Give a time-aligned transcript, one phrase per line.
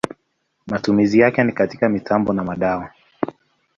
[0.67, 2.91] Matumizi yake ni katika mitambo na madawa.